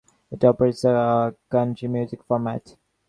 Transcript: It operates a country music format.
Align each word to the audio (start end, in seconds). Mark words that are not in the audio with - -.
It 0.31 0.43
operates 0.43 0.83
a 0.83 1.35
country 1.49 1.87
music 1.87 2.23
format. 2.23 2.75